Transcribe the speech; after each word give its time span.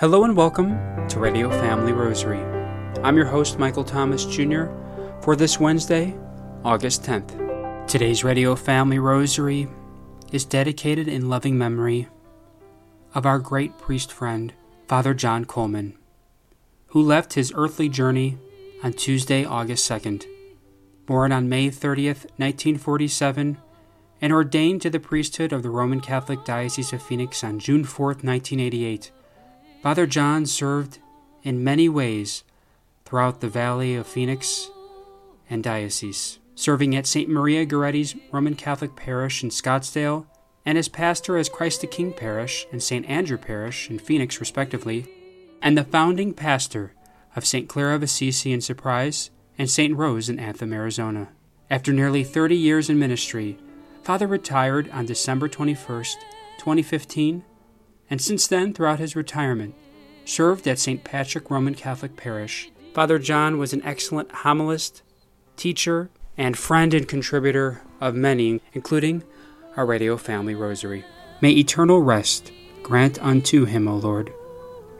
Hello 0.00 0.24
and 0.24 0.34
welcome 0.34 0.78
to 1.08 1.18
Radio 1.18 1.50
Family 1.50 1.92
Rosary. 1.92 2.40
I'm 3.02 3.18
your 3.18 3.26
host, 3.26 3.58
Michael 3.58 3.84
Thomas 3.84 4.24
Jr., 4.24 4.64
for 5.20 5.36
this 5.36 5.60
Wednesday, 5.60 6.16
August 6.64 7.02
10th. 7.02 7.86
Today's 7.86 8.24
Radio 8.24 8.56
Family 8.56 8.98
Rosary 8.98 9.68
is 10.32 10.46
dedicated 10.46 11.06
in 11.06 11.28
loving 11.28 11.58
memory 11.58 12.08
of 13.14 13.26
our 13.26 13.38
great 13.38 13.76
priest 13.76 14.10
friend, 14.10 14.54
Father 14.88 15.12
John 15.12 15.44
Coleman, 15.44 15.98
who 16.86 17.02
left 17.02 17.34
his 17.34 17.52
earthly 17.54 17.90
journey 17.90 18.38
on 18.82 18.94
Tuesday, 18.94 19.44
August 19.44 19.86
2nd. 19.86 20.24
Born 21.04 21.30
on 21.30 21.50
May 21.50 21.68
30th, 21.68 22.24
1947, 22.38 23.58
and 24.22 24.32
ordained 24.32 24.80
to 24.80 24.88
the 24.88 24.98
priesthood 24.98 25.52
of 25.52 25.62
the 25.62 25.68
Roman 25.68 26.00
Catholic 26.00 26.42
Diocese 26.46 26.94
of 26.94 27.02
Phoenix 27.02 27.44
on 27.44 27.58
June 27.58 27.84
4th, 27.84 28.24
1988. 28.24 29.10
Father 29.82 30.06
John 30.06 30.44
served 30.44 30.98
in 31.42 31.64
many 31.64 31.88
ways 31.88 32.44
throughout 33.06 33.40
the 33.40 33.48
Valley 33.48 33.94
of 33.94 34.06
Phoenix 34.06 34.70
and 35.48 35.64
Diocese, 35.64 36.38
serving 36.54 36.94
at 36.94 37.06
St. 37.06 37.30
Maria 37.30 37.64
Goretti's 37.64 38.14
Roman 38.30 38.56
Catholic 38.56 38.94
Parish 38.94 39.42
in 39.42 39.48
Scottsdale 39.48 40.26
and 40.66 40.76
as 40.76 40.88
pastor 40.88 41.38
as 41.38 41.48
Christ 41.48 41.80
the 41.80 41.86
King 41.86 42.12
Parish 42.12 42.66
and 42.70 42.82
St. 42.82 43.08
Andrew 43.08 43.38
Parish 43.38 43.88
in 43.88 43.98
Phoenix, 43.98 44.38
respectively, 44.38 45.08
and 45.62 45.78
the 45.78 45.84
founding 45.84 46.34
pastor 46.34 46.92
of 47.34 47.46
St. 47.46 47.66
Clare 47.66 47.94
of 47.94 48.02
Assisi 48.02 48.52
in 48.52 48.60
Surprise 48.60 49.30
and 49.56 49.70
St. 49.70 49.96
Rose 49.96 50.28
in 50.28 50.38
Anthem, 50.38 50.74
Arizona. 50.74 51.28
After 51.70 51.90
nearly 51.90 52.22
30 52.22 52.54
years 52.54 52.90
in 52.90 52.98
ministry, 52.98 53.58
Father 54.02 54.26
retired 54.26 54.90
on 54.90 55.06
December 55.06 55.48
21st, 55.48 56.16
2015 56.58 57.44
and 58.10 58.20
since 58.20 58.48
then, 58.48 58.74
throughout 58.74 58.98
his 58.98 59.14
retirement, 59.14 59.74
served 60.24 60.66
at 60.66 60.78
St. 60.78 61.04
Patrick 61.04 61.50
Roman 61.50 61.74
Catholic 61.74 62.16
Parish. 62.16 62.70
Father 62.92 63.18
John 63.18 63.56
was 63.56 63.72
an 63.72 63.82
excellent 63.84 64.30
homilist, 64.32 65.02
teacher, 65.56 66.10
and 66.36 66.58
friend 66.58 66.92
and 66.92 67.06
contributor 67.06 67.82
of 68.00 68.14
many, 68.16 68.60
including 68.72 69.22
our 69.76 69.86
Radio 69.86 70.16
Family 70.16 70.54
Rosary. 70.54 71.04
May 71.40 71.52
eternal 71.52 72.00
rest 72.00 72.52
grant 72.82 73.22
unto 73.22 73.64
him, 73.64 73.86
O 73.86 73.96
Lord, 73.96 74.32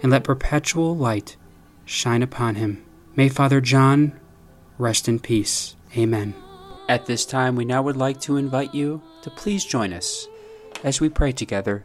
and 0.03 0.13
let 0.13 0.25
perpetual 0.25 0.97
light 0.97 1.37
shine 1.85 2.23
upon 2.23 2.55
him. 2.55 2.85
May 3.17 3.29
Father 3.29 3.61
John 3.61 4.19
rest 4.79 5.09
in 5.09 5.19
peace. 5.19 5.75
Amen. 5.97 6.35
At 6.89 7.07
this 7.07 7.27
time, 7.27 7.57
we 7.57 7.65
now 7.65 7.83
would 7.83 7.97
like 7.97 8.21
to 8.23 8.37
invite 8.37 8.75
you 8.75 9.03
to 9.23 9.31
please 9.31 9.65
join 9.65 9.93
us 9.93 10.29
as 10.85 11.01
we 11.01 11.09
pray 11.09 11.33
together 11.33 11.85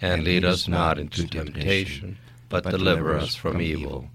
and 0.00 0.24
lead 0.24 0.44
us 0.44 0.68
not 0.68 0.98
into 0.98 1.26
temptation, 1.26 2.18
but 2.48 2.64
deliver 2.64 3.16
us 3.16 3.34
from 3.34 3.60
evil. 3.60 4.08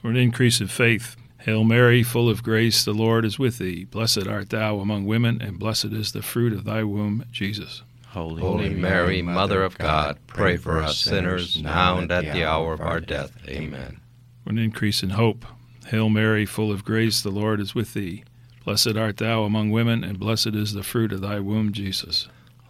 For 0.00 0.08
an 0.08 0.16
increase 0.16 0.60
of 0.60 0.70
faith, 0.70 1.16
Hail 1.38 1.64
Mary, 1.64 2.02
full 2.02 2.28
of 2.28 2.42
grace, 2.42 2.84
the 2.84 2.92
Lord 2.92 3.24
is 3.24 3.38
with 3.38 3.58
thee. 3.58 3.84
Blessed 3.84 4.26
art 4.26 4.50
thou 4.50 4.78
among 4.78 5.06
women, 5.06 5.40
and 5.40 5.58
blessed 5.58 5.86
is 5.86 6.12
the 6.12 6.22
fruit 6.22 6.52
of 6.52 6.64
thy 6.64 6.82
womb, 6.84 7.24
Jesus. 7.32 7.82
Holy, 8.08 8.42
Holy 8.42 8.70
Mary, 8.70 9.22
Mother 9.22 9.62
of 9.62 9.78
God, 9.78 10.18
pray 10.26 10.56
for 10.56 10.82
us 10.82 10.98
sinners, 10.98 11.62
now 11.62 11.98
and 11.98 12.10
at 12.10 12.24
the 12.24 12.44
hour 12.44 12.72
of 12.74 12.80
our 12.80 13.00
death. 13.00 13.32
Amen. 13.48 14.00
For 14.44 14.50
an 14.50 14.58
increase 14.58 15.02
in 15.02 15.10
hope, 15.10 15.46
Hail 15.86 16.08
Mary, 16.08 16.44
full 16.44 16.70
of 16.70 16.84
grace, 16.84 17.22
the 17.22 17.30
Lord 17.30 17.60
is 17.60 17.74
with 17.74 17.94
thee. 17.94 18.24
Blessed 18.64 18.96
art 18.96 19.16
thou 19.16 19.44
among 19.44 19.70
women, 19.70 20.04
and 20.04 20.18
blessed 20.18 20.54
is 20.54 20.74
the 20.74 20.82
fruit 20.82 21.12
of 21.12 21.20
thy 21.20 21.40
womb, 21.40 21.72
Jesus. 21.72 22.28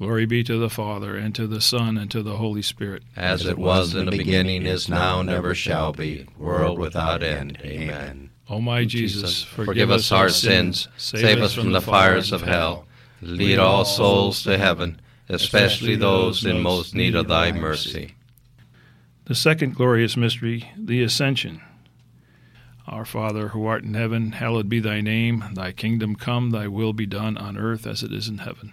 Glory 0.00 0.24
be 0.24 0.42
to 0.42 0.56
the 0.56 0.70
Father, 0.70 1.14
and 1.14 1.34
to 1.34 1.46
the 1.46 1.60
Son, 1.60 1.98
and 1.98 2.10
to 2.10 2.22
the 2.22 2.38
Holy 2.38 2.62
Spirit. 2.62 3.02
As 3.16 3.44
it 3.44 3.58
was 3.58 3.94
in 3.94 4.06
the 4.06 4.10
beginning, 4.10 4.64
is 4.64 4.88
now, 4.88 5.20
and 5.20 5.28
ever 5.28 5.54
shall 5.54 5.92
be, 5.92 6.26
world 6.38 6.78
without 6.78 7.22
end. 7.22 7.58
Amen. 7.62 8.30
O 8.48 8.62
my 8.62 8.86
Jesus, 8.86 9.42
forgive 9.42 9.90
us 9.90 10.10
our 10.10 10.30
sins, 10.30 10.88
save 10.96 11.42
us 11.42 11.52
from 11.52 11.72
the 11.72 11.82
fires 11.82 12.32
of 12.32 12.40
hell, 12.40 12.86
lead 13.20 13.58
all 13.58 13.84
souls 13.84 14.42
to 14.44 14.56
heaven, 14.56 14.98
especially 15.28 15.96
those 15.96 16.46
in 16.46 16.62
most 16.62 16.94
need 16.94 17.14
of 17.14 17.28
thy 17.28 17.52
mercy. 17.52 18.14
The 19.26 19.34
second 19.34 19.74
glorious 19.74 20.16
mystery, 20.16 20.72
the 20.78 21.02
Ascension. 21.02 21.60
Our 22.86 23.04
Father, 23.04 23.48
who 23.48 23.66
art 23.66 23.84
in 23.84 23.92
heaven, 23.92 24.32
hallowed 24.32 24.70
be 24.70 24.80
thy 24.80 25.02
name. 25.02 25.44
Thy 25.52 25.72
kingdom 25.72 26.16
come, 26.16 26.52
thy 26.52 26.68
will 26.68 26.94
be 26.94 27.04
done 27.04 27.36
on 27.36 27.58
earth 27.58 27.86
as 27.86 28.02
it 28.02 28.14
is 28.14 28.28
in 28.28 28.38
heaven. 28.38 28.72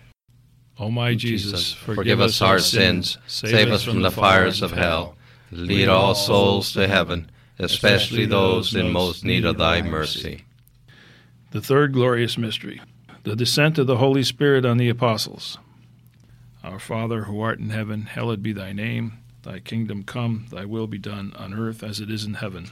O 0.81 0.89
my 0.89 1.13
Jesus, 1.13 1.73
forgive, 1.73 1.95
forgive 1.95 2.21
us 2.21 2.41
our 2.41 2.57
sins, 2.57 3.19
save 3.27 3.69
us 3.69 3.83
from 3.83 4.01
the 4.01 4.09
fires 4.09 4.63
of 4.63 4.71
hell, 4.71 5.15
lead 5.51 5.87
all 5.87 6.15
souls 6.15 6.73
to 6.73 6.87
heaven, 6.87 7.29
especially 7.59 8.25
those 8.25 8.73
in 8.73 8.91
most 8.91 9.23
need 9.23 9.45
of 9.45 9.59
thy 9.59 9.83
mercy. 9.83 10.43
The 11.51 11.61
third 11.61 11.93
glorious 11.93 12.35
mystery, 12.35 12.81
the 13.21 13.35
descent 13.35 13.77
of 13.77 13.85
the 13.85 13.97
Holy 13.97 14.23
Spirit 14.23 14.65
on 14.65 14.77
the 14.77 14.89
apostles. 14.89 15.59
Our 16.63 16.79
Father, 16.79 17.25
who 17.25 17.39
art 17.41 17.59
in 17.59 17.69
heaven, 17.69 18.07
hallowed 18.07 18.41
be 18.41 18.51
thy 18.51 18.73
name. 18.73 19.19
Thy 19.43 19.59
kingdom 19.59 20.01
come, 20.01 20.47
thy 20.49 20.65
will 20.65 20.87
be 20.87 20.97
done 20.97 21.31
on 21.35 21.53
earth 21.53 21.83
as 21.83 21.99
it 21.99 22.09
is 22.09 22.25
in 22.25 22.33
heaven. 22.35 22.71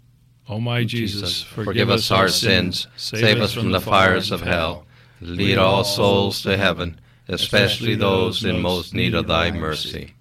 O 0.51 0.59
my 0.59 0.83
Jesus, 0.83 1.43
Forgive 1.43 1.89
us 1.89 2.11
our 2.11 2.27
sins, 2.27 2.85
save 2.97 3.39
us 3.39 3.53
from 3.53 3.71
the 3.71 3.79
fires 3.79 4.31
of 4.31 4.41
hell, 4.41 4.85
lead 5.21 5.57
all 5.57 5.85
souls 5.85 6.41
to 6.41 6.57
heaven, 6.57 6.99
especially 7.29 7.95
those 7.95 8.43
in 8.43 8.59
most 8.59 8.93
need 8.93 9.13
of 9.13 9.27
thy 9.27 9.51
mercy. 9.51 10.13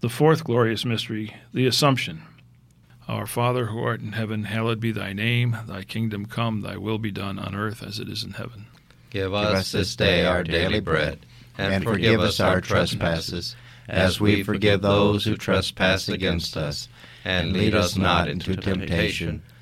The 0.00 0.08
fourth 0.08 0.42
glorious 0.42 0.84
mystery, 0.84 1.36
the 1.54 1.68
Assumption. 1.68 2.22
Our 3.06 3.24
Father 3.24 3.66
who 3.66 3.78
art 3.78 4.00
in 4.00 4.12
heaven, 4.12 4.42
hallowed 4.42 4.80
be 4.80 4.90
thy 4.90 5.12
name. 5.12 5.56
Thy 5.68 5.84
kingdom 5.84 6.26
come, 6.26 6.62
thy 6.62 6.76
will 6.76 6.98
be 6.98 7.12
done 7.12 7.38
on 7.38 7.54
earth 7.54 7.84
as 7.84 8.00
it 8.00 8.08
is 8.08 8.24
in 8.24 8.32
heaven. 8.32 8.66
Give 9.10 9.32
us 9.32 9.70
this 9.70 9.94
day 9.94 10.26
our 10.26 10.42
daily 10.42 10.80
bread, 10.80 11.24
and 11.56 11.84
forgive 11.84 12.20
us 12.20 12.40
our 12.40 12.60
trespasses, 12.60 13.54
as 13.88 14.20
we 14.20 14.42
forgive 14.42 14.82
those 14.82 15.24
who 15.24 15.36
trespass 15.36 16.08
against 16.08 16.56
us. 16.56 16.88
And 17.24 17.52
lead 17.52 17.76
us 17.76 17.96
not 17.96 18.26
into 18.26 18.56
temptation, 18.56 19.44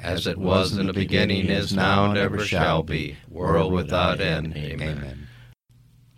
As 0.00 0.26
it 0.26 0.38
was 0.38 0.76
in 0.76 0.86
the 0.86 0.92
beginning, 0.92 1.46
is 1.46 1.74
now, 1.74 2.06
and 2.06 2.16
ever 2.16 2.38
shall 2.44 2.82
be, 2.82 3.16
world 3.28 3.72
without 3.72 4.20
end. 4.20 4.56
Amen. 4.56 5.26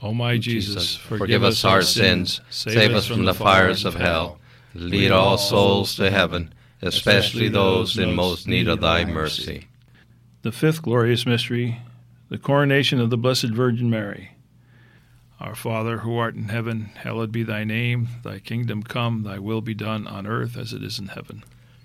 O 0.02 0.14
my 0.14 0.38
Jesus, 0.38 0.96
Forgive 0.96 1.44
us 1.44 1.64
our 1.64 1.82
sins, 1.82 2.40
save 2.50 2.92
us 2.92 3.06
from 3.06 3.24
the 3.24 3.34
fires 3.34 3.84
of 3.84 3.94
hell, 3.94 4.38
lead 4.74 5.10
all 5.10 5.36
souls 5.36 5.94
to 5.96 6.10
heaven, 6.10 6.54
especially 6.80 7.48
those 7.48 7.98
in 7.98 8.14
most 8.14 8.46
need 8.46 8.68
of 8.68 8.80
thy 8.80 9.04
mercy. 9.04 9.66
The 10.42 10.52
fifth 10.52 10.82
glorious 10.82 11.26
mystery, 11.26 11.80
the 12.30 12.38
coronation 12.38 13.00
of 13.00 13.10
the 13.10 13.18
Blessed 13.18 13.50
Virgin 13.50 13.90
Mary. 13.90 14.30
Our 15.38 15.54
Father, 15.54 15.98
who 15.98 16.16
art 16.16 16.34
in 16.34 16.48
heaven, 16.48 16.90
hallowed 16.96 17.32
be 17.32 17.42
thy 17.42 17.64
name. 17.64 18.08
Thy 18.22 18.38
kingdom 18.38 18.82
come, 18.82 19.22
thy 19.22 19.38
will 19.38 19.62
be 19.62 19.74
done 19.74 20.06
on 20.06 20.26
earth 20.26 20.56
as 20.56 20.72
it 20.72 20.82
is 20.82 20.98
in 20.98 21.08
heaven. 21.08 21.44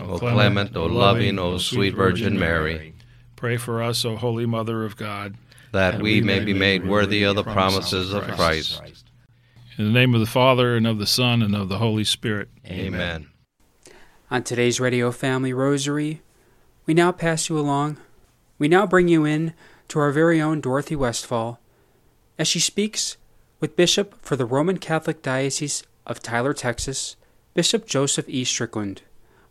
O 0.00 0.18
clement, 0.18 0.76
O 0.76 0.86
loving, 0.86 1.38
O 1.38 1.58
sweet 1.58 1.94
Virgin 1.94 2.38
Mary, 2.38 2.94
pray 3.36 3.56
for 3.56 3.82
us, 3.82 4.04
O 4.04 4.16
Holy 4.16 4.46
Mother 4.46 4.84
of 4.84 4.96
God, 4.96 5.36
that 5.72 6.00
we 6.00 6.20
may 6.20 6.40
be 6.40 6.54
made 6.54 6.86
worthy 6.86 7.22
of 7.22 7.36
the 7.36 7.44
promises 7.44 8.12
of 8.12 8.24
Christ. 8.24 8.82
In 9.78 9.84
the 9.86 9.90
name 9.90 10.14
of 10.14 10.20
the 10.20 10.26
Father, 10.26 10.76
and 10.76 10.86
of 10.86 10.98
the 10.98 11.06
Son, 11.06 11.42
and 11.42 11.54
of 11.54 11.68
the 11.68 11.78
Holy 11.78 12.04
Spirit. 12.04 12.48
Amen. 12.66 13.28
On 14.30 14.42
today's 14.42 14.80
Radio 14.80 15.10
Family 15.10 15.52
Rosary, 15.52 16.22
we 16.86 16.94
now 16.94 17.12
pass 17.12 17.48
you 17.48 17.58
along. 17.58 17.98
We 18.58 18.68
now 18.68 18.86
bring 18.86 19.08
you 19.08 19.24
in 19.24 19.54
to 19.88 19.98
our 19.98 20.10
very 20.10 20.40
own 20.40 20.60
Dorothy 20.60 20.96
Westfall 20.96 21.60
as 22.38 22.48
she 22.48 22.60
speaks 22.60 23.16
with 23.60 23.76
Bishop 23.76 24.14
for 24.22 24.36
the 24.36 24.46
Roman 24.46 24.78
Catholic 24.78 25.22
Diocese 25.22 25.84
of 26.06 26.20
Tyler, 26.20 26.52
Texas, 26.52 27.16
Bishop 27.54 27.86
Joseph 27.86 28.28
E. 28.28 28.44
Strickland 28.44 29.02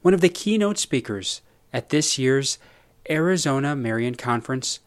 one 0.01 0.13
of 0.13 0.21
the 0.21 0.29
keynote 0.29 0.77
speakers 0.77 1.41
at 1.71 1.89
this 1.89 2.17
year's 2.17 2.57
Arizona 3.09 3.75
Marian 3.75 4.15
Conference 4.15 4.79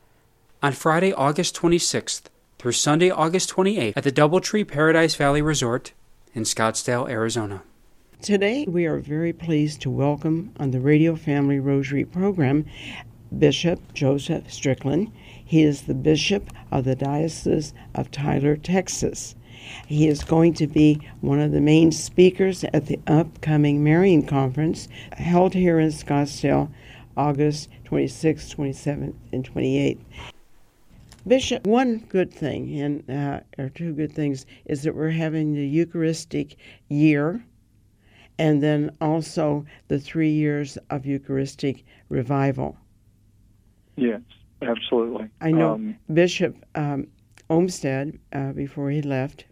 on 0.63 0.73
Friday, 0.73 1.13
August 1.13 1.55
26th 1.57 2.23
through 2.59 2.73
Sunday, 2.73 3.11
August 3.11 3.51
28th 3.51 3.93
at 3.97 4.05
the 4.05 4.13
Doubletree 4.13 4.67
Paradise 4.67 5.15
Valley 5.15 5.43
Resort 5.43 5.93
in 6.35 6.43
Scottsdale, 6.43 7.09
Arizona. 7.09 7.63
Today, 8.23 8.65
we 8.67 8.87
are 8.87 8.99
very 8.99 9.33
pleased 9.33 9.83
to 9.83 9.91
welcome 9.91 10.53
on 10.59 10.71
the 10.71 10.81
Radio 10.81 11.15
Family 11.15 11.61
Rosary 11.61 12.05
program 12.05 12.65
Bishop 13.39 13.93
Joseph 13.93 14.53
Strickland. 14.53 15.13
He 15.45 15.63
is 15.63 15.83
the 15.83 15.95
Bishop 15.95 16.51
of 16.73 16.85
the 16.85 16.97
Diocese 16.97 17.73
of 17.95 18.11
Tyler, 18.11 18.57
Texas. 18.57 19.35
He 19.87 20.09
is 20.09 20.25
going 20.25 20.55
to 20.55 20.67
be 20.67 21.01
one 21.21 21.41
of 21.41 21.53
the 21.53 21.61
main 21.61 21.93
speakers 21.93 22.65
at 22.65 22.87
the 22.87 22.99
upcoming 23.07 23.85
Marian 23.85 24.27
Conference 24.27 24.89
held 25.13 25.55
here 25.55 25.79
in 25.79 25.91
Scottsdale 25.91 26.71
August 27.17 27.69
26th, 27.87 28.55
27th, 28.57 29.15
and 29.33 29.49
28th. 29.53 29.99
Bishop, 31.27 31.67
one 31.67 31.99
good 32.09 32.33
thing, 32.33 32.81
and 32.81 33.11
uh, 33.11 33.41
or 33.59 33.71
two 33.71 33.95
good 33.95 34.13
things, 34.13 34.45
is 34.67 34.83
that 34.83 34.95
we're 34.95 35.11
having 35.11 35.55
the 35.55 35.67
Eucharistic 35.67 36.57
year, 36.89 37.43
and 38.39 38.63
then 38.63 38.95
also 39.01 39.65
the 39.89 39.99
three 39.99 40.31
years 40.31 40.77
of 40.91 41.07
Eucharistic 41.07 41.85
revival. 42.11 42.77
Yes, 43.97 44.21
absolutely. 44.61 45.31
I 45.41 45.51
know 45.51 45.75
um, 45.75 45.97
Bishop 46.13 46.57
um, 46.75 47.07
Olmsted, 47.49 48.19
uh, 48.33 48.53
before 48.53 48.91
he 48.91 49.01
left, 49.01 49.47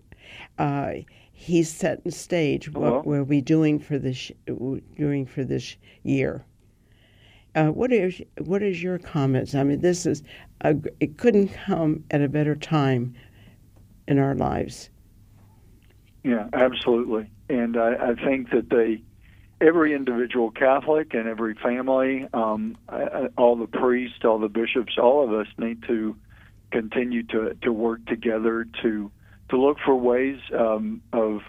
uh, 0.59 0.93
he's 1.33 1.71
setting 1.71 2.11
stage 2.11 2.71
what 2.71 3.07
we'll 3.07 3.25
be 3.25 3.41
doing 3.41 3.79
for 3.79 3.99
this 3.99 4.31
doing 4.47 5.27
for 5.27 5.45
this 5.45 5.77
year. 6.03 6.45
Uh, 7.55 7.67
what 7.67 7.93
is 7.93 8.23
what 8.39 8.63
is 8.63 8.83
your 8.83 8.99
comments? 8.99 9.55
I 9.55 9.63
mean, 9.63 9.81
this 9.81 10.07
is 10.07 10.23
a, 10.63 10.77
it 11.01 11.19
couldn't 11.19 11.49
come 11.49 12.05
at 12.11 12.23
a 12.23 12.29
better 12.29 12.55
time 12.55 13.15
in 14.09 14.19
our 14.19 14.35
lives. 14.35 14.89
Yeah, 16.25 16.49
absolutely, 16.53 17.31
and 17.49 17.77
I, 17.77 18.11
I 18.11 18.15
think 18.15 18.51
that 18.51 18.71
they, 18.71 19.03
every 19.61 19.93
individual 19.93 20.51
Catholic 20.53 21.15
and 21.15 21.29
every 21.29 21.55
family, 21.55 22.29
um, 22.33 22.77
all 23.37 23.57
the 23.57 23.67
priests, 23.67 24.25
all 24.25 24.39
the 24.39 24.49
bishops, 24.49 24.97
all 24.97 25.25
of 25.25 25.33
us 25.33 25.49
need 25.59 25.83
to 25.89 26.17
continue 26.71 27.23
to 27.25 27.55
to 27.63 27.73
work 27.73 28.07
together 28.07 28.67
to 28.83 29.11
to 29.53 29.61
look 29.61 29.77
for 29.85 29.95
ways 29.95 30.41
um, 30.59 31.03
of 31.13 31.43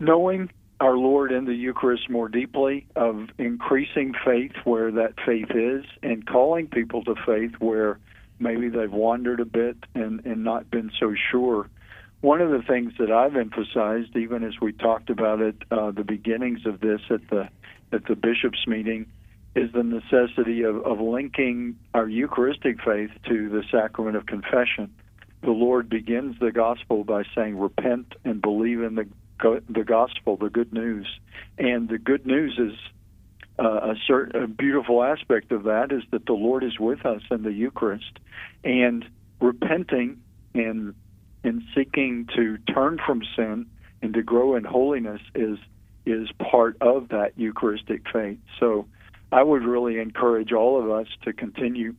knowing 0.00 0.50
our 0.80 0.96
Lord 0.96 1.30
in 1.30 1.44
the 1.44 1.54
Eucharist 1.54 2.10
more 2.10 2.28
deeply, 2.28 2.86
of 2.96 3.28
increasing 3.38 4.14
faith 4.24 4.50
where 4.64 4.90
that 4.90 5.14
faith 5.24 5.52
is, 5.54 5.84
and 6.02 6.26
calling 6.26 6.66
people 6.66 7.04
to 7.04 7.14
faith 7.24 7.52
where 7.60 8.00
maybe 8.40 8.68
they've 8.68 8.92
wandered 8.92 9.38
a 9.38 9.44
bit 9.44 9.76
and, 9.94 10.26
and 10.26 10.42
not 10.42 10.68
been 10.72 10.90
so 10.98 11.14
sure. 11.30 11.70
One 12.20 12.40
of 12.40 12.50
the 12.50 12.62
things 12.66 12.94
that 12.98 13.12
I've 13.12 13.36
emphasized, 13.36 14.16
even 14.16 14.42
as 14.42 14.54
we 14.60 14.72
talked 14.72 15.08
about 15.08 15.40
it, 15.40 15.56
uh, 15.70 15.92
the 15.92 16.02
beginnings 16.02 16.66
of 16.66 16.80
this 16.80 17.00
at 17.10 17.28
the 17.30 17.48
at 17.92 18.06
the 18.06 18.16
bishops' 18.16 18.66
meeting, 18.66 19.06
is 19.54 19.70
the 19.72 19.84
necessity 19.84 20.62
of, 20.62 20.84
of 20.84 21.00
linking 21.00 21.76
our 21.92 22.08
Eucharistic 22.08 22.82
faith 22.82 23.10
to 23.28 23.48
the 23.50 23.62
sacrament 23.70 24.16
of 24.16 24.26
confession. 24.26 24.92
The 25.44 25.50
Lord 25.50 25.90
begins 25.90 26.38
the 26.40 26.52
gospel 26.52 27.04
by 27.04 27.24
saying, 27.34 27.58
Repent 27.58 28.14
and 28.24 28.40
believe 28.40 28.82
in 28.82 28.94
the, 28.94 29.06
the 29.68 29.84
gospel, 29.84 30.36
the 30.36 30.48
good 30.48 30.72
news. 30.72 31.06
And 31.58 31.88
the 31.88 31.98
good 31.98 32.26
news 32.26 32.58
is 32.58 32.72
uh, 33.58 33.92
a 33.92 33.94
certain 34.06 34.42
a 34.42 34.46
beautiful 34.48 35.02
aspect 35.02 35.52
of 35.52 35.64
that 35.64 35.92
is 35.92 36.02
that 36.10 36.26
the 36.26 36.32
Lord 36.32 36.64
is 36.64 36.78
with 36.78 37.04
us 37.06 37.22
in 37.30 37.42
the 37.42 37.52
Eucharist, 37.52 38.18
and 38.64 39.04
repenting 39.40 40.20
and 40.54 40.94
and 41.44 41.62
seeking 41.74 42.26
to 42.34 42.56
turn 42.72 42.98
from 43.04 43.22
sin 43.36 43.66
and 44.02 44.14
to 44.14 44.22
grow 44.22 44.56
in 44.56 44.64
holiness 44.64 45.20
is 45.34 45.58
is 46.06 46.28
part 46.38 46.76
of 46.80 47.10
that 47.10 47.32
Eucharistic 47.36 48.02
faith. 48.12 48.38
So 48.58 48.86
I 49.30 49.42
would 49.42 49.62
really 49.62 50.00
encourage 50.00 50.52
all 50.52 50.82
of 50.82 50.90
us 50.90 51.06
to 51.22 51.32
continue 51.32 51.94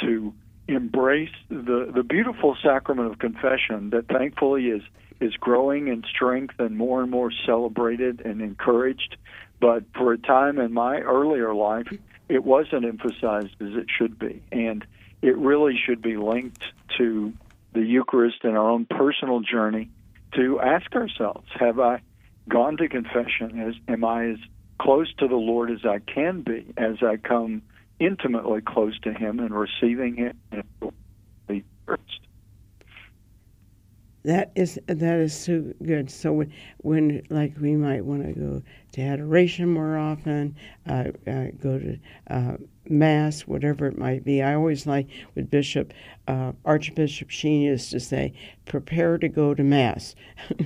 to 0.00 0.34
embrace 0.74 1.30
the, 1.48 1.90
the 1.94 2.02
beautiful 2.02 2.56
sacrament 2.62 3.10
of 3.10 3.18
confession 3.18 3.90
that 3.90 4.06
thankfully 4.08 4.66
is 4.66 4.82
is 5.20 5.34
growing 5.34 5.88
in 5.88 6.02
strength 6.02 6.54
and 6.58 6.78
more 6.78 7.02
and 7.02 7.10
more 7.10 7.30
celebrated 7.44 8.22
and 8.24 8.40
encouraged. 8.40 9.16
But 9.60 9.84
for 9.94 10.14
a 10.14 10.18
time 10.18 10.58
in 10.58 10.72
my 10.72 11.00
earlier 11.00 11.54
life, 11.54 11.88
it 12.30 12.42
wasn't 12.42 12.86
emphasized 12.86 13.54
as 13.60 13.74
it 13.74 13.86
should 13.94 14.18
be. 14.18 14.42
And 14.50 14.86
it 15.20 15.36
really 15.36 15.76
should 15.76 16.00
be 16.00 16.16
linked 16.16 16.62
to 16.96 17.34
the 17.74 17.82
Eucharist 17.82 18.44
and 18.44 18.56
our 18.56 18.70
own 18.70 18.86
personal 18.86 19.40
journey 19.40 19.90
to 20.36 20.58
ask 20.60 20.94
ourselves, 20.94 21.46
have 21.58 21.78
I 21.78 22.00
gone 22.48 22.78
to 22.78 22.88
confession? 22.88 23.60
As, 23.60 23.74
am 23.88 24.04
I 24.04 24.30
as 24.30 24.38
close 24.80 25.12
to 25.18 25.28
the 25.28 25.36
Lord 25.36 25.70
as 25.70 25.84
I 25.84 25.98
can 25.98 26.40
be 26.40 26.72
as 26.78 27.02
I 27.02 27.16
come 27.16 27.62
intimately 28.00 28.62
close 28.62 28.98
to 29.00 29.12
Him 29.12 29.38
and 29.38 29.54
receiving 29.54 30.16
Him 30.16 31.62
first. 31.86 32.20
That 34.22 34.52
is 34.54 34.78
that 34.86 35.18
is 35.18 35.34
so 35.34 35.72
good. 35.82 36.10
So 36.10 36.32
when, 36.32 36.52
when 36.78 37.22
like 37.30 37.54
we 37.58 37.74
might 37.74 38.04
want 38.04 38.26
to 38.26 38.32
go 38.32 38.62
to 38.92 39.00
adoration 39.00 39.72
more 39.72 39.96
often, 39.96 40.56
uh, 40.86 41.04
uh, 41.26 41.46
go 41.58 41.78
to 41.78 41.98
uh, 42.26 42.56
mass, 42.86 43.42
whatever 43.42 43.86
it 43.86 43.96
might 43.96 44.22
be. 44.24 44.42
I 44.42 44.54
always 44.54 44.86
like 44.86 45.08
with 45.34 45.50
Bishop 45.50 45.94
uh, 46.28 46.52
Archbishop 46.66 47.30
Sheen 47.30 47.62
used 47.62 47.92
to 47.92 48.00
say, 48.00 48.34
"Prepare 48.66 49.16
to 49.18 49.28
go 49.28 49.54
to 49.54 49.64
mass," 49.64 50.14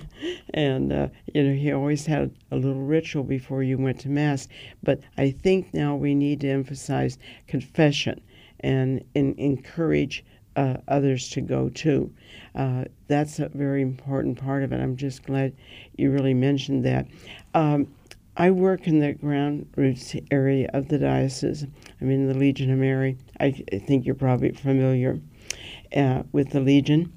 and 0.55 0.93
uh, 0.93 1.09
you 1.33 1.45
know 1.45 1.55
he 1.55 1.71
always 1.71 2.07
had 2.07 2.33
a 2.51 2.57
little 2.57 2.83
ritual 2.83 3.23
before 3.23 3.62
you 3.62 3.79
went 3.79 4.01
to 4.01 4.09
mass. 4.09 4.49
But 4.83 5.01
I 5.17 5.31
think 5.31 5.73
now 5.73 5.95
we 5.95 6.17
need 6.17 6.40
to 6.40 6.49
emphasize 6.49 7.19
confession 7.47 8.21
and, 8.61 9.05
and 9.14 9.38
encourage 9.38 10.25
uh, 10.57 10.77
others 10.88 11.29
to 11.31 11.40
go 11.40 11.69
too. 11.69 12.12
Uh, 12.55 12.85
that's 13.09 13.38
a 13.38 13.49
very 13.49 13.83
important 13.83 14.38
part 14.38 14.62
of 14.62 14.73
it. 14.73 14.81
I'm 14.81 14.97
just 14.97 15.25
glad 15.25 15.55
you 15.97 16.11
really 16.11 16.35
mentioned 16.35 16.85
that. 16.85 17.07
Um, 17.55 17.88
I 18.37 18.51
work 18.51 18.88
in 18.88 18.99
the 18.99 19.12
ground 19.12 19.69
roots 19.77 20.14
area 20.31 20.69
of 20.75 20.88
the 20.88 20.99
diocese. 20.99 21.67
I'm 22.01 22.11
in 22.11 22.27
the 22.27 22.35
Legion 22.35 22.73
of 22.73 22.79
Mary. 22.79 23.17
I, 23.38 23.62
I 23.73 23.79
think 23.79 24.07
you're 24.07 24.17
probably 24.17 24.53
familiar 24.53 25.21
uh, 25.97 26.25
with 26.33 26.51
the 26.51 26.61
Legion, 26.61 27.12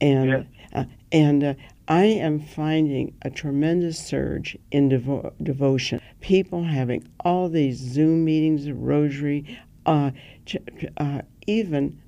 and 0.00 0.28
yeah. 0.28 0.42
Uh, 0.74 0.84
and 1.12 1.44
uh, 1.44 1.54
I 1.86 2.04
am 2.04 2.40
finding 2.40 3.14
a 3.22 3.30
tremendous 3.30 3.98
surge 3.98 4.58
in 4.72 4.90
devo- 4.90 5.32
devotion. 5.42 6.00
People 6.20 6.64
having 6.64 7.06
all 7.20 7.48
these 7.48 7.78
Zoom 7.78 8.24
meetings, 8.24 8.70
rosary, 8.70 9.58
uh, 9.86 10.10
ch- 10.46 10.56
uh, 10.96 11.22
even 11.46 12.00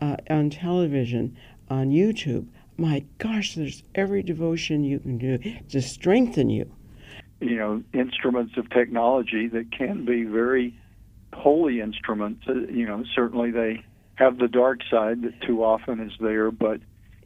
uh, 0.00 0.16
on 0.28 0.50
television, 0.50 1.36
on 1.68 1.90
YouTube. 1.90 2.46
My 2.76 3.04
gosh, 3.18 3.54
there's 3.54 3.82
every 3.94 4.22
devotion 4.22 4.84
you 4.84 4.98
can 4.98 5.18
do 5.18 5.38
to 5.68 5.82
strengthen 5.82 6.48
you. 6.48 6.70
You 7.40 7.56
know, 7.56 7.82
instruments 7.92 8.56
of 8.56 8.70
technology 8.70 9.48
that 9.48 9.70
can 9.72 10.04
be 10.04 10.24
very 10.24 10.78
holy 11.32 11.80
instruments. 11.80 12.44
Uh, 12.48 12.54
you 12.70 12.86
know, 12.86 13.04
certainly 13.14 13.50
they 13.50 13.84
have 14.14 14.38
the 14.38 14.48
dark 14.48 14.80
side 14.90 15.22
that 15.22 15.40
too 15.42 15.64
often 15.64 16.00
is 16.00 16.12
there, 16.20 16.50
but 16.50 16.80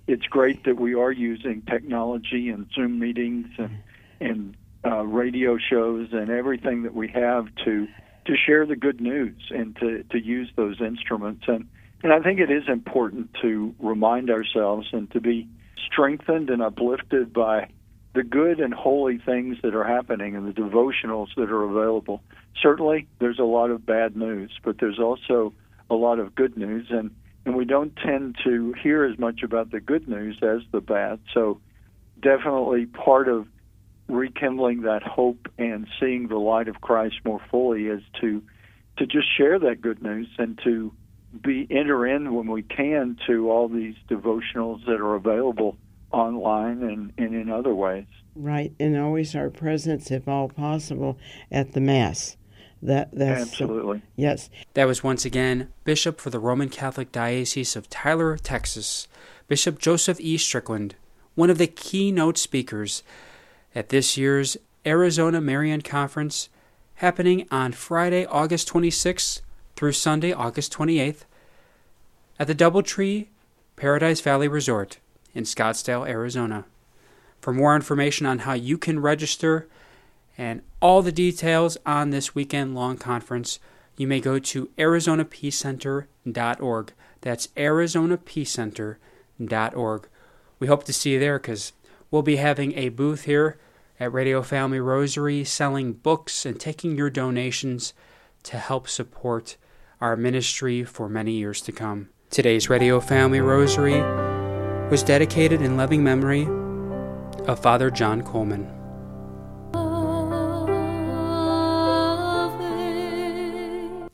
it's 0.06 0.26
great 0.26 0.64
that 0.64 0.76
we 0.76 0.94
are 0.94 1.10
using 1.10 1.62
technology 1.62 2.48
and 2.50 2.68
Zoom 2.74 2.98
meetings 2.98 3.48
and 3.58 3.78
and 4.20 4.56
uh, 4.84 5.02
radio 5.02 5.58
shows 5.58 6.08
and 6.12 6.30
everything 6.30 6.82
that 6.82 6.94
we 6.94 7.08
have 7.08 7.46
to 7.64 7.88
to 8.26 8.36
share 8.36 8.66
the 8.66 8.76
good 8.76 9.00
news 9.00 9.36
and 9.50 9.76
to 9.76 10.04
to 10.04 10.18
use 10.18 10.50
those 10.56 10.80
instruments 10.80 11.44
and 11.48 11.68
and 12.04 12.12
I 12.12 12.20
think 12.20 12.38
it 12.38 12.50
is 12.50 12.64
important 12.68 13.30
to 13.40 13.74
remind 13.80 14.30
ourselves 14.30 14.88
and 14.92 15.10
to 15.12 15.22
be 15.22 15.48
strengthened 15.90 16.50
and 16.50 16.62
uplifted 16.62 17.32
by 17.32 17.70
the 18.14 18.22
good 18.22 18.60
and 18.60 18.74
holy 18.74 19.16
things 19.16 19.56
that 19.62 19.74
are 19.74 19.84
happening 19.84 20.36
and 20.36 20.46
the 20.46 20.52
devotionals 20.52 21.28
that 21.36 21.50
are 21.50 21.62
available. 21.64 22.22
Certainly, 22.62 23.08
there's 23.20 23.38
a 23.38 23.44
lot 23.44 23.70
of 23.70 23.86
bad 23.86 24.16
news, 24.16 24.52
but 24.62 24.76
there's 24.78 24.98
also 24.98 25.54
a 25.88 25.94
lot 25.94 26.18
of 26.18 26.34
good 26.34 26.58
news, 26.58 26.88
and, 26.90 27.10
and 27.46 27.56
we 27.56 27.64
don't 27.64 27.96
tend 27.96 28.36
to 28.44 28.74
hear 28.82 29.04
as 29.04 29.18
much 29.18 29.42
about 29.42 29.70
the 29.70 29.80
good 29.80 30.06
news 30.06 30.38
as 30.42 30.60
the 30.72 30.82
bad. 30.82 31.20
So, 31.32 31.58
definitely 32.20 32.84
part 32.84 33.28
of 33.28 33.46
rekindling 34.08 34.82
that 34.82 35.02
hope 35.02 35.48
and 35.56 35.86
seeing 35.98 36.28
the 36.28 36.36
light 36.36 36.68
of 36.68 36.82
Christ 36.82 37.16
more 37.24 37.40
fully 37.50 37.86
is 37.86 38.02
to 38.20 38.42
to 38.98 39.06
just 39.06 39.26
share 39.36 39.58
that 39.58 39.80
good 39.80 40.02
news 40.02 40.28
and 40.38 40.60
to 40.62 40.92
be 41.42 41.66
enter 41.70 42.06
in 42.06 42.34
when 42.34 42.46
we 42.46 42.62
can 42.62 43.16
to 43.26 43.50
all 43.50 43.68
these 43.68 43.94
devotionals 44.08 44.84
that 44.86 45.00
are 45.00 45.14
available 45.14 45.76
online 46.12 46.82
and, 46.82 47.12
and 47.18 47.34
in 47.34 47.50
other 47.50 47.74
ways. 47.74 48.06
Right, 48.36 48.72
and 48.80 48.98
always 48.98 49.34
our 49.34 49.50
presence, 49.50 50.10
if 50.10 50.26
all 50.26 50.48
possible, 50.48 51.18
at 51.50 51.72
the 51.72 51.80
Mass. 51.80 52.36
That 52.82 53.10
that's 53.12 53.40
absolutely 53.40 53.98
so, 54.00 54.04
yes. 54.14 54.50
That 54.74 54.86
was 54.86 55.02
once 55.02 55.24
again 55.24 55.72
Bishop 55.84 56.20
for 56.20 56.28
the 56.28 56.38
Roman 56.38 56.68
Catholic 56.68 57.10
Diocese 57.12 57.76
of 57.76 57.88
Tyler, 57.88 58.36
Texas, 58.36 59.08
Bishop 59.48 59.78
Joseph 59.78 60.20
E. 60.20 60.36
Strickland, 60.36 60.94
one 61.34 61.48
of 61.48 61.56
the 61.56 61.66
keynote 61.66 62.36
speakers 62.36 63.02
at 63.74 63.88
this 63.88 64.18
year's 64.18 64.58
Arizona 64.84 65.40
Marian 65.40 65.80
Conference, 65.80 66.50
happening 66.96 67.46
on 67.50 67.72
Friday, 67.72 68.26
August 68.26 68.68
26th 68.68 69.40
through 69.76 69.92
Sunday, 69.92 70.32
August 70.32 70.72
28th, 70.72 71.22
at 72.38 72.46
the 72.46 72.54
Doubletree 72.54 73.26
Paradise 73.76 74.20
Valley 74.20 74.48
Resort 74.48 74.98
in 75.34 75.44
Scottsdale, 75.44 76.08
Arizona. 76.08 76.64
For 77.40 77.52
more 77.52 77.76
information 77.76 78.26
on 78.26 78.40
how 78.40 78.54
you 78.54 78.76
can 78.78 78.98
register 79.00 79.68
and 80.38 80.62
all 80.80 81.02
the 81.02 81.12
details 81.12 81.76
on 81.84 82.08
this 82.10 82.34
weekend 82.34 82.74
long 82.74 82.96
conference, 82.96 83.58
you 83.96 84.06
may 84.06 84.20
go 84.20 84.38
to 84.38 84.70
arizonapeacecenter.org. 84.78 86.92
That's 87.20 87.48
arizonapeacecenter.org. 87.48 90.08
We 90.58 90.66
hope 90.66 90.84
to 90.84 90.92
see 90.92 91.12
you 91.12 91.20
there 91.20 91.38
because 91.38 91.72
we'll 92.10 92.22
be 92.22 92.36
having 92.36 92.72
a 92.74 92.88
booth 92.88 93.24
here 93.24 93.58
at 94.00 94.12
Radio 94.12 94.42
Family 94.42 94.80
Rosary 94.80 95.44
selling 95.44 95.92
books 95.92 96.44
and 96.44 96.58
taking 96.58 96.96
your 96.96 97.10
donations 97.10 97.94
to 98.44 98.58
help 98.58 98.88
support 98.88 99.56
our 100.00 100.16
ministry 100.16 100.84
for 100.84 101.08
many 101.08 101.32
years 101.32 101.60
to 101.62 101.72
come. 101.72 102.08
Today's 102.30 102.68
Radio 102.68 103.00
Family 103.00 103.40
Rosary 103.40 104.00
was 104.90 105.02
dedicated 105.02 105.62
in 105.62 105.76
loving 105.76 106.02
memory 106.02 106.46
of 107.46 107.60
Father 107.60 107.90
John 107.90 108.22
Coleman. 108.22 108.70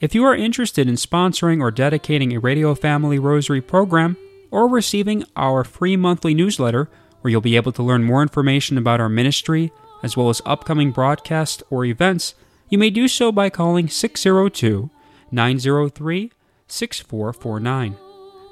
If 0.00 0.14
you 0.14 0.24
are 0.24 0.34
interested 0.34 0.88
in 0.88 0.94
sponsoring 0.94 1.60
or 1.60 1.70
dedicating 1.70 2.34
a 2.34 2.40
Radio 2.40 2.74
Family 2.74 3.18
Rosary 3.18 3.60
program 3.60 4.16
or 4.50 4.66
receiving 4.66 5.24
our 5.36 5.62
free 5.62 5.96
monthly 5.96 6.32
newsletter, 6.32 6.88
where 7.20 7.30
you'll 7.30 7.42
be 7.42 7.56
able 7.56 7.72
to 7.72 7.82
learn 7.82 8.02
more 8.02 8.22
information 8.22 8.78
about 8.78 9.00
our 9.00 9.10
ministry 9.10 9.72
as 10.02 10.16
well 10.16 10.30
as 10.30 10.40
upcoming 10.46 10.90
broadcasts 10.90 11.62
or 11.70 11.84
events, 11.84 12.34
you 12.68 12.78
may 12.78 12.90
do 12.90 13.08
so 13.08 13.30
by 13.30 13.50
calling 13.50 13.88
602 13.88 14.90
903 15.32 16.30
6449. 16.66 17.96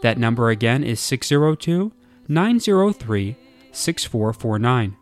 That 0.03 0.19
number 0.19 0.51
again 0.51 0.85
is 0.85 1.01
602 1.01 1.93
903 2.29 3.37
6449. 3.73 4.97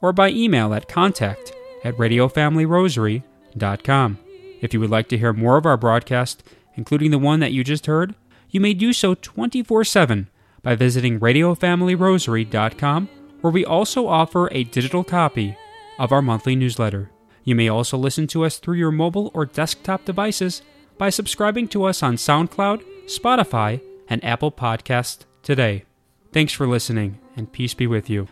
Or 0.00 0.12
by 0.12 0.30
email 0.30 0.72
at 0.74 0.88
contact 0.88 1.52
at 1.84 1.96
radiofamilyrosary.com. 1.96 4.18
If 4.60 4.74
you 4.74 4.80
would 4.80 4.90
like 4.90 5.08
to 5.08 5.18
hear 5.18 5.32
more 5.32 5.56
of 5.56 5.66
our 5.66 5.76
broadcast, 5.76 6.44
including 6.74 7.10
the 7.10 7.18
one 7.18 7.40
that 7.40 7.52
you 7.52 7.64
just 7.64 7.86
heard, 7.86 8.14
you 8.50 8.60
may 8.60 8.74
do 8.74 8.92
so 8.92 9.14
24 9.14 9.84
7 9.84 10.28
by 10.62 10.74
visiting 10.74 11.20
radiofamilyrosary.com, 11.20 13.08
where 13.40 13.52
we 13.52 13.64
also 13.64 14.08
offer 14.08 14.48
a 14.50 14.64
digital 14.64 15.04
copy 15.04 15.56
of 15.98 16.12
our 16.12 16.22
monthly 16.22 16.56
newsletter. 16.56 17.10
You 17.44 17.54
may 17.54 17.68
also 17.68 17.96
listen 17.96 18.26
to 18.28 18.44
us 18.44 18.58
through 18.58 18.76
your 18.76 18.90
mobile 18.90 19.30
or 19.32 19.46
desktop 19.46 20.04
devices 20.04 20.62
by 20.98 21.10
subscribing 21.10 21.68
to 21.68 21.84
us 21.84 22.02
on 22.02 22.16
SoundCloud, 22.16 22.82
Spotify, 23.06 23.80
and 24.10 24.22
Apple 24.24 24.50
Podcast 24.50 25.20
today. 25.42 25.84
Thanks 26.32 26.52
for 26.52 26.66
listening, 26.66 27.18
and 27.36 27.52
peace 27.52 27.74
be 27.74 27.86
with 27.86 28.10
you. 28.10 28.26